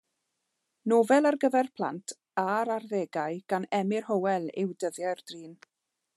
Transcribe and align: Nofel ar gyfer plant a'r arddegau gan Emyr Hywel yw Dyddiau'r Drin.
Nofel 0.93 1.27
ar 1.31 1.37
gyfer 1.43 1.69
plant 1.81 2.15
a'r 2.45 2.73
arddegau 2.77 3.39
gan 3.55 3.69
Emyr 3.83 4.09
Hywel 4.09 4.53
yw 4.65 4.77
Dyddiau'r 4.85 5.25
Drin. 5.33 5.55